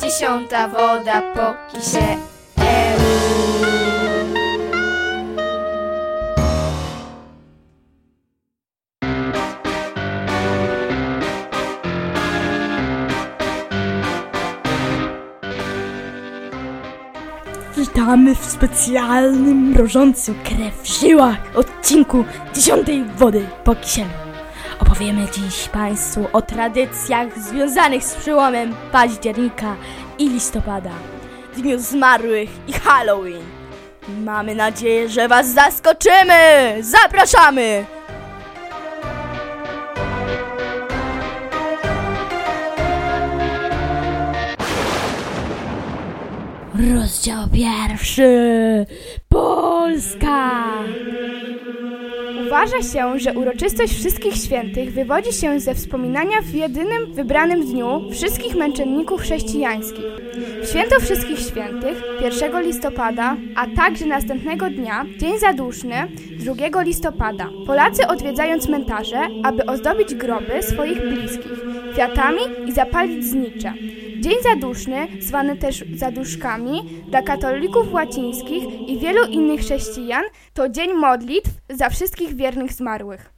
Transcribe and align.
Dziesiąta 0.00 0.68
woda 0.68 1.22
po 1.34 1.54
kisie. 1.72 2.18
Witamy 17.76 18.34
w 18.34 18.44
specjalnym, 18.44 19.56
mrożącym 19.56 20.34
krew 20.44 20.82
w 20.82 21.00
żyłach 21.00 21.36
odcinku 21.54 22.24
dziesiątej 22.54 23.04
wody 23.04 23.46
po 23.64 23.74
kisielu. 23.74 24.27
Opowiemy 24.80 25.26
dziś 25.32 25.68
Państwu 25.68 26.26
o 26.32 26.42
tradycjach 26.42 27.38
związanych 27.38 28.04
z 28.04 28.14
przełomem 28.14 28.74
października 28.92 29.76
i 30.18 30.28
listopada, 30.28 30.90
Dniu 31.56 31.78
Zmarłych 31.78 32.50
i 32.68 32.72
Halloween. 32.72 33.42
Mamy 34.24 34.54
nadzieję, 34.54 35.08
że 35.08 35.28
Was 35.28 35.46
zaskoczymy! 35.54 36.76
Zapraszamy! 36.80 37.84
Rozdział 46.94 47.44
pierwszy. 47.52 48.86
Polska. 49.28 50.54
Uważa 52.48 52.82
się, 52.82 53.18
że 53.18 53.32
uroczystość 53.32 53.94
Wszystkich 53.94 54.34
Świętych 54.34 54.92
wywodzi 54.92 55.32
się 55.32 55.60
ze 55.60 55.74
wspominania 55.74 56.42
w 56.42 56.54
jedynym 56.54 57.12
wybranym 57.12 57.66
dniu 57.66 58.10
wszystkich 58.12 58.54
męczenników 58.54 59.20
chrześcijańskich. 59.20 60.04
Święto 60.70 61.00
Wszystkich 61.00 61.38
Świętych 61.38 62.02
1 62.20 62.62
listopada, 62.62 63.36
a 63.56 63.66
także 63.76 64.06
następnego 64.06 64.70
dnia, 64.70 65.04
Dzień 65.18 65.38
Zaduszny 65.38 66.08
2 66.70 66.82
listopada, 66.82 67.48
Polacy 67.66 68.06
odwiedzają 68.06 68.58
cmentarze, 68.58 69.20
aby 69.44 69.66
ozdobić 69.66 70.14
groby 70.14 70.62
swoich 70.62 71.00
bliskich 71.00 71.77
kwiatami 71.98 72.40
i 72.66 72.72
zapalić 72.72 73.24
znicze. 73.24 73.72
Dzień 74.20 74.34
Zaduszny, 74.42 75.08
zwany 75.20 75.56
też 75.56 75.84
zaduszkami, 75.94 77.02
dla 77.08 77.22
katolików 77.22 77.92
łacińskich 77.92 78.88
i 78.88 78.98
wielu 78.98 79.26
innych 79.26 79.60
chrześcijan, 79.60 80.24
to 80.54 80.68
dzień 80.68 80.92
modlitw 80.92 81.50
za 81.70 81.90
wszystkich 81.90 82.36
wiernych 82.36 82.72
zmarłych. 82.72 83.32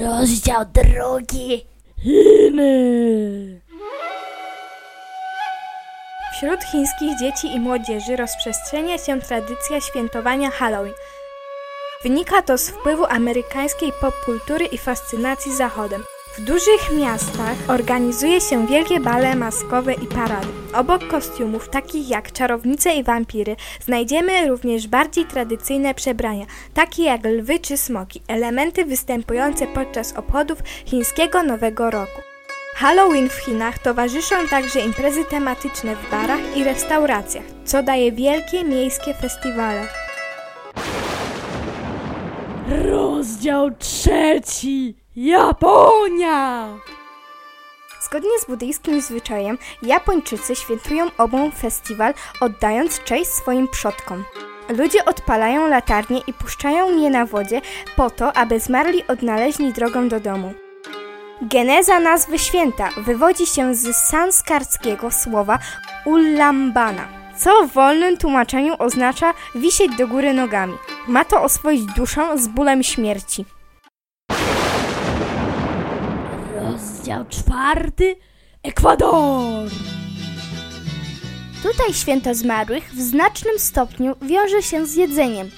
Rozdział 0.00 0.64
drugi. 0.74 1.66
Chiny. 2.02 3.60
Wśród 6.32 6.64
chińskich 6.64 7.18
dzieci 7.18 7.54
i 7.54 7.60
młodzieży 7.60 8.16
rozprzestrzenia 8.16 8.98
się 8.98 9.20
tradycja 9.20 9.80
świętowania 9.80 10.50
Halloween. 10.50 10.94
Wynika 12.02 12.42
to 12.42 12.58
z 12.58 12.70
wpływu 12.70 13.06
amerykańskiej 13.06 13.92
popkultury 14.00 14.64
i 14.64 14.78
fascynacji 14.78 15.56
Zachodem. 15.56 16.04
W 16.38 16.40
dużych 16.40 16.92
miastach 16.92 17.56
organizuje 17.68 18.40
się 18.40 18.66
wielkie 18.66 19.00
bale 19.00 19.34
maskowe 19.34 19.94
i 19.94 20.06
parady. 20.06 20.46
Obok 20.74 21.06
kostiumów 21.08 21.68
takich 21.68 22.08
jak 22.08 22.32
czarownice 22.32 22.94
i 22.94 23.02
wampiry 23.02 23.56
znajdziemy 23.80 24.48
również 24.48 24.88
bardziej 24.88 25.24
tradycyjne 25.24 25.94
przebrania, 25.94 26.46
takie 26.74 27.02
jak 27.02 27.24
lwy 27.24 27.58
czy 27.58 27.76
smoki, 27.76 28.22
elementy 28.28 28.84
występujące 28.84 29.66
podczas 29.66 30.12
obchodów 30.12 30.58
chińskiego 30.86 31.42
Nowego 31.42 31.90
Roku. 31.90 32.22
Halloween 32.74 33.28
w 33.28 33.34
Chinach 33.34 33.78
towarzyszą 33.78 34.48
także 34.48 34.80
imprezy 34.80 35.24
tematyczne 35.24 35.96
w 35.96 36.10
barach 36.10 36.56
i 36.56 36.64
restauracjach, 36.64 37.44
co 37.64 37.82
daje 37.82 38.12
wielkie 38.12 38.64
miejskie 38.64 39.14
festiwale. 39.14 40.01
Rozdział 42.80 43.70
trzeci. 43.70 44.96
Japonia. 45.16 46.68
Zgodnie 48.02 48.38
z 48.40 48.44
buddyjskim 48.46 49.00
zwyczajem, 49.00 49.58
Japończycy 49.82 50.56
świętują 50.56 51.06
obą 51.18 51.50
festiwal, 51.50 52.14
oddając 52.40 53.04
cześć 53.04 53.30
swoim 53.30 53.68
przodkom. 53.68 54.24
Ludzie 54.68 55.04
odpalają 55.04 55.68
latarnie 55.68 56.20
i 56.26 56.32
puszczają 56.32 56.98
je 56.98 57.10
na 57.10 57.26
wodzie 57.26 57.60
po 57.96 58.10
to, 58.10 58.32
aby 58.36 58.60
zmarli 58.60 59.06
odnaleźli 59.06 59.72
drogę 59.72 60.08
do 60.08 60.20
domu. 60.20 60.54
Geneza 61.42 62.00
nazwy 62.00 62.38
święta 62.38 62.88
wywodzi 62.96 63.46
się 63.46 63.74
z 63.74 63.96
sanskarskiego 63.96 65.10
słowa 65.10 65.58
ulambana, 66.04 67.08
co 67.36 67.66
w 67.66 67.72
wolnym 67.72 68.16
tłumaczeniu 68.16 68.74
oznacza 68.78 69.34
wisieć 69.54 69.96
do 69.96 70.08
góry 70.08 70.32
nogami. 70.32 70.74
Ma 71.08 71.24
to 71.24 71.42
oswoić 71.42 71.82
duszę 71.96 72.38
z 72.38 72.48
bólem 72.48 72.82
śmierci. 72.82 73.44
Rozdział 76.54 77.24
czwarty. 77.28 78.16
Ekwador. 78.62 79.70
Tutaj 81.62 81.94
święto 81.94 82.34
zmarłych 82.34 82.90
w 82.92 83.00
znacznym 83.00 83.58
stopniu 83.58 84.16
wiąże 84.22 84.62
się 84.62 84.86
z 84.86 84.94
jedzeniem. 84.94 85.50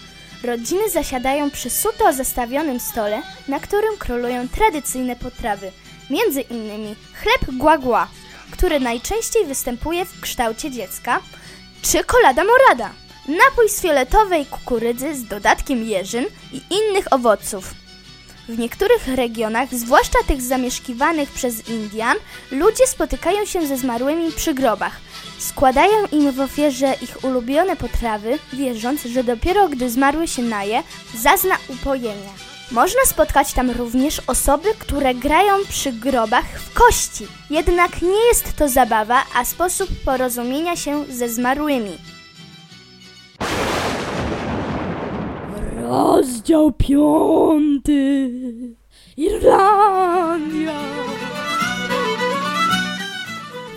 Rodziny 0.44 0.90
zasiadają 0.90 1.50
przy 1.50 1.70
suto 1.70 2.12
zastawionym 2.12 2.80
stole, 2.80 3.22
na 3.48 3.60
którym 3.60 3.96
królują 3.98 4.48
tradycyjne 4.48 5.16
potrawy, 5.16 5.72
między 6.10 6.40
innymi 6.40 6.96
chleb 7.14 7.56
guagua, 7.58 8.08
który 8.50 8.80
najczęściej 8.80 9.46
występuje 9.46 10.04
w 10.04 10.20
kształcie 10.20 10.70
dziecka, 10.70 11.20
czy 11.82 12.04
kolada 12.04 12.42
morada, 12.44 12.90
napój 13.28 13.68
z 13.68 13.80
fioletowej 13.80 14.46
kukurydzy 14.46 15.14
z 15.14 15.24
dodatkiem 15.24 15.84
jeżyn 15.84 16.24
i 16.52 16.60
innych 16.70 17.12
owoców. 17.12 17.74
W 18.48 18.58
niektórych 18.58 19.08
regionach, 19.08 19.74
zwłaszcza 19.74 20.18
tych 20.26 20.42
zamieszkiwanych 20.42 21.30
przez 21.30 21.68
Indian, 21.68 22.16
ludzie 22.50 22.86
spotykają 22.86 23.44
się 23.44 23.66
ze 23.66 23.76
zmarłymi 23.76 24.32
przy 24.32 24.54
grobach. 24.54 25.00
Składają 25.38 26.06
im 26.12 26.32
w 26.32 26.40
ofierze 26.40 26.94
ich 27.02 27.24
ulubione 27.24 27.76
potrawy, 27.76 28.38
wierząc, 28.52 29.02
że 29.02 29.24
dopiero 29.24 29.68
gdy 29.68 29.90
zmarły 29.90 30.28
się 30.28 30.42
naje, 30.42 30.82
zazna 31.14 31.56
upojenia. 31.68 32.30
Można 32.70 33.00
spotkać 33.06 33.52
tam 33.52 33.70
również 33.70 34.20
osoby, 34.26 34.68
które 34.78 35.14
grają 35.14 35.54
przy 35.68 35.92
grobach 35.92 36.44
w 36.44 36.74
kości. 36.74 37.26
Jednak 37.50 38.02
nie 38.02 38.26
jest 38.28 38.56
to 38.56 38.68
zabawa, 38.68 39.24
a 39.34 39.44
sposób 39.44 39.88
porozumienia 40.04 40.76
się 40.76 41.04
ze 41.08 41.28
zmarłymi. 41.28 41.98
Rozdział 45.88 46.72
piąty. 46.72 48.30
Irlandia. 49.16 50.72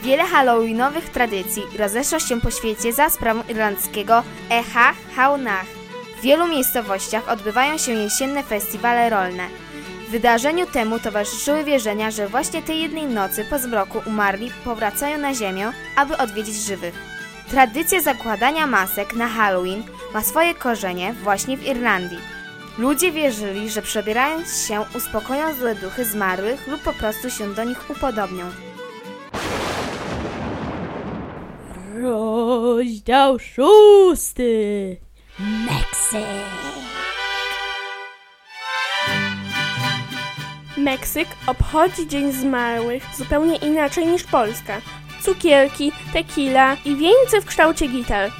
Wiele 0.04 0.24
halloweenowych 0.24 1.10
tradycji 1.10 1.64
rozeszło 1.80 2.20
się 2.20 2.42
po 2.42 2.52
świecie 2.52 2.94
za 2.94 3.10
sprawą 3.10 3.42
irlandzkiego 3.50 4.24
Echa 4.50 4.94
Haunach. 5.16 5.66
W 6.20 6.22
wielu 6.22 6.48
miejscowościach 6.48 7.30
odbywają 7.30 7.78
się 7.78 7.92
jesienne 7.92 8.44
festiwale 8.44 9.10
rolne. 9.10 9.44
Wydarzeniu 10.10 10.66
temu 10.66 11.00
towarzyszyły 11.00 11.64
wierzenia, 11.64 12.12
że 12.12 12.28
właśnie 12.28 12.62
tej 12.62 12.82
jednej 12.82 13.06
nocy 13.06 13.46
po 13.50 13.60
zmroku 13.60 14.02
umarli 14.06 14.52
powracają 14.64 15.18
na 15.18 15.34
ziemię, 15.34 15.72
aby 15.96 16.18
odwiedzić 16.18 16.56
żywych. 16.56 17.17
Tradycja 17.52 18.02
zakładania 18.02 18.68
masek 18.68 19.14
na 19.14 19.28
Halloween 19.28 19.84
ma 20.14 20.24
swoje 20.24 20.56
korzenie 20.56 21.14
właśnie 21.14 21.58
w 21.58 21.66
Irlandii. 21.66 22.20
Ludzie 22.78 23.12
wierzyli, 23.12 23.70
że 23.70 23.82
przebierając 23.82 24.68
się 24.68 24.86
uspokoją 24.96 25.54
złe 25.56 25.76
duchy 25.76 26.06
zmarłych 26.06 26.68
lub 26.68 26.82
po 26.82 26.94
prostu 26.94 27.30
się 27.30 27.54
do 27.54 27.64
nich 27.64 27.90
upodobnią. 27.90 28.46
Rozdział 32.02 33.40
szósty. 33.40 34.98
Meksyk. 35.40 36.26
Meksyk 40.78 41.28
obchodzi 41.48 42.08
Dzień 42.08 42.32
Zmarłych 42.32 43.04
zupełnie 43.18 43.56
inaczej 43.56 44.08
niż 44.08 44.24
Polska. 44.24 44.82
Cukierki, 45.28 45.92
tequila 46.14 46.78
i 46.86 46.96
wieńce 46.96 47.42
w 47.42 47.46
kształcie 47.46 47.88
gitar. 47.88 48.32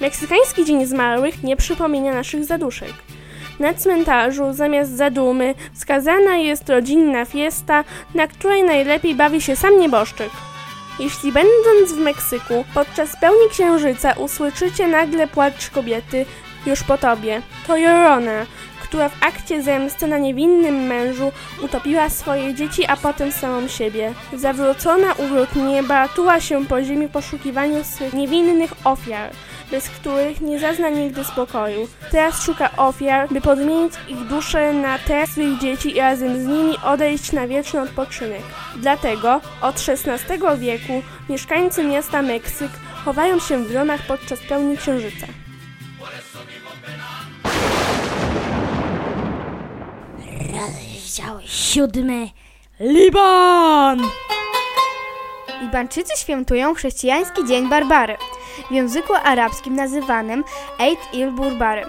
Meksykański 0.00 0.64
Dzień 0.64 0.86
Zmarłych 0.86 1.42
nie 1.42 1.56
przypomina 1.56 2.12
naszych 2.12 2.44
zaduszek. 2.44 2.92
Na 3.60 3.74
cmentarzu 3.74 4.52
zamiast 4.52 4.96
zadumy 4.96 5.54
wskazana 5.74 6.36
jest 6.36 6.68
rodzinna 6.68 7.24
fiesta, 7.24 7.84
na 8.14 8.26
której 8.26 8.62
najlepiej 8.62 9.14
bawi 9.14 9.40
się 9.40 9.56
sam 9.56 9.80
nieboszczyk. 9.80 10.30
Jeśli 10.98 11.32
będąc 11.32 11.92
w 11.92 11.98
Meksyku 11.98 12.64
podczas 12.74 13.20
pełni 13.20 13.48
księżyca 13.50 14.12
usłyszycie 14.12 14.86
nagle 14.86 15.28
płacz 15.28 15.70
kobiety 15.70 16.26
już 16.66 16.82
po 16.82 16.98
tobie, 16.98 17.42
to 17.66 17.76
Jorona, 17.76 18.46
która 18.88 19.08
w 19.08 19.22
akcie 19.22 19.62
zemsty 19.62 20.06
na 20.06 20.18
niewinnym 20.18 20.74
mężu 20.74 21.32
utopiła 21.62 22.10
swoje 22.10 22.54
dzieci, 22.54 22.86
a 22.86 22.96
potem 22.96 23.32
samą 23.32 23.68
siebie. 23.68 24.12
Zawrócona 24.32 25.12
u 25.12 25.26
wrót 25.26 25.56
nieba 25.56 26.08
tuła 26.08 26.40
się 26.40 26.66
po 26.66 26.82
ziemi 26.82 27.06
w 27.06 27.10
poszukiwaniu 27.10 27.84
swych 27.84 28.12
niewinnych 28.12 28.72
ofiar, 28.84 29.30
bez 29.70 29.88
których 29.88 30.40
nie 30.40 30.58
zazna 30.58 30.88
nigdy 30.88 31.24
spokoju. 31.24 31.88
Teraz 32.10 32.42
szuka 32.42 32.76
ofiar, 32.76 33.28
by 33.28 33.40
podmienić 33.40 33.92
ich 34.08 34.24
dusze 34.24 34.72
na 34.72 34.98
te 34.98 35.26
swych 35.26 35.58
dzieci 35.58 35.96
i 35.96 36.00
razem 36.00 36.42
z 36.42 36.46
nimi 36.46 36.76
odejść 36.84 37.32
na 37.32 37.46
wieczny 37.46 37.80
odpoczynek. 37.80 38.42
Dlatego 38.76 39.40
od 39.60 39.76
XVI 39.88 40.58
wieku 40.58 41.02
mieszkańcy 41.28 41.84
miasta 41.84 42.22
Meksyk 42.22 42.70
chowają 43.04 43.40
się 43.40 43.64
w 43.64 43.72
domach 43.72 44.00
podczas 44.06 44.40
pełni 44.40 44.76
księżyca. 44.76 45.26
Rozdział 50.38 51.38
siódmy. 51.46 52.28
Liban! 52.80 54.02
Libańczycy 55.60 56.16
świętują 56.16 56.74
chrześcijański 56.74 57.44
Dzień 57.46 57.68
Barbary, 57.68 58.16
w 58.70 58.72
języku 58.72 59.12
arabskim 59.24 59.76
nazywanym 59.76 60.44
Eid 60.78 60.98
il-Burbary. 61.12 61.86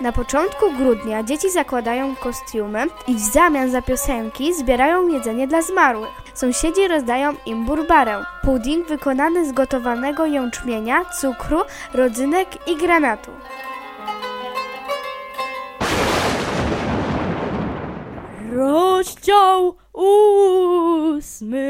Na 0.00 0.12
początku 0.12 0.72
grudnia 0.72 1.22
dzieci 1.22 1.50
zakładają 1.50 2.16
kostiumy 2.16 2.86
i 3.06 3.14
w 3.14 3.20
zamian 3.20 3.70
za 3.70 3.82
piosenki 3.82 4.54
zbierają 4.54 5.08
jedzenie 5.08 5.46
dla 5.46 5.62
zmarłych. 5.62 6.10
Sąsiedzi 6.34 6.88
rozdają 6.88 7.34
im 7.46 7.64
burbarę, 7.64 8.24
pudding 8.42 8.88
wykonany 8.88 9.48
z 9.48 9.52
gotowanego 9.52 10.26
jęczmienia, 10.26 11.04
cukru, 11.20 11.60
rodzynek 11.92 12.68
i 12.68 12.76
granatu. 12.76 13.30
Rozdział 19.04 19.76
ósmy. 21.12 21.66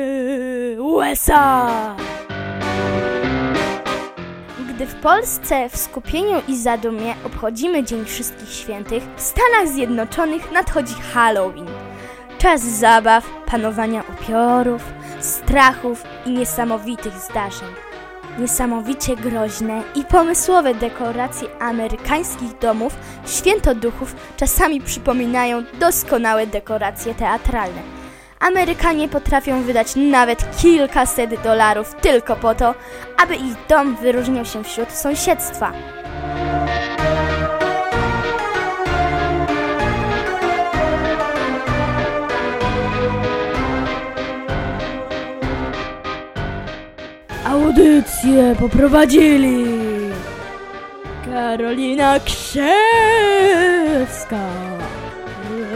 USA! 0.80 1.96
Gdy 4.68 4.86
w 4.86 4.94
Polsce 4.94 5.68
w 5.68 5.76
skupieniu 5.76 6.42
i 6.48 6.56
zadumie 6.56 7.14
obchodzimy 7.24 7.84
Dzień 7.84 8.04
Wszystkich 8.04 8.48
Świętych, 8.50 9.02
w 9.16 9.20
Stanach 9.20 9.68
Zjednoczonych 9.68 10.52
nadchodzi 10.52 10.94
Halloween. 10.94 11.66
Czas 12.38 12.62
zabaw, 12.62 13.30
panowania 13.46 14.02
upiorów, 14.12 14.82
strachów 15.20 16.04
i 16.26 16.30
niesamowitych 16.30 17.18
zdarzeń. 17.18 17.68
Niesamowicie 18.38 19.16
groźne 19.16 19.82
i 19.94 20.04
pomysłowe 20.04 20.74
dekoracje 20.74 21.48
amerykańskich 21.60 22.58
domów 22.58 22.96
Święto 23.26 23.74
Duchów 23.74 24.16
czasami 24.36 24.80
przypominają 24.80 25.62
doskonałe 25.80 26.46
dekoracje 26.46 27.14
teatralne. 27.14 27.82
Amerykanie 28.40 29.08
potrafią 29.08 29.62
wydać 29.62 29.96
nawet 29.96 30.56
kilkaset 30.62 31.42
dolarów 31.42 31.94
tylko 31.94 32.36
po 32.36 32.54
to, 32.54 32.74
aby 33.22 33.34
ich 33.34 33.54
dom 33.68 33.96
wyróżniał 33.96 34.44
się 34.44 34.64
wśród 34.64 34.92
sąsiedztwa. 34.92 35.72
Audycję 47.44 48.56
poprowadzili 48.60 49.66
Karolina 51.24 52.20
Krzewska, 52.20 52.70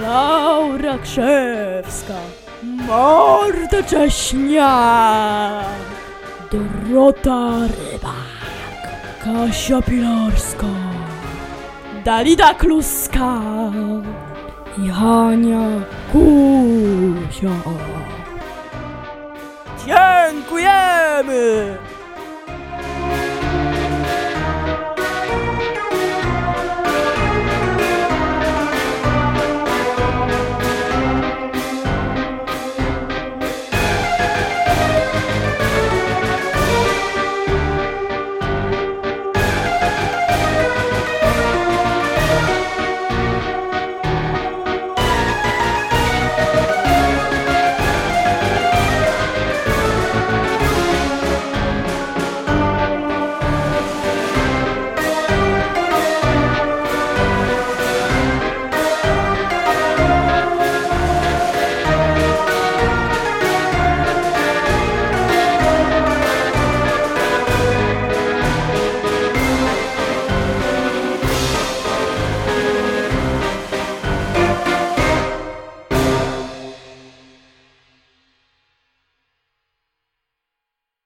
Laura 0.02 0.98
Krzewska, 0.98 2.14
Marta 2.62 3.82
Cześniak, 3.82 5.64
Dorota 6.52 7.58
Rybak, 7.60 8.38
Kasia 9.24 9.82
Pilarska, 9.82 10.66
Dalida 12.04 12.54
Kluska 12.54 13.40
i 14.78 14.88
Hania 14.88 15.68
Kuzia. 16.12 17.50
Miami. 21.22 21.87